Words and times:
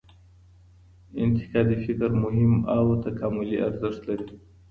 انتقادي 1.23 1.75
فکر 1.85 2.09
مهم 2.23 2.53
او 2.75 2.85
تکاملي 3.05 3.57
ارزښت 3.67 4.01
لري. 4.09 4.27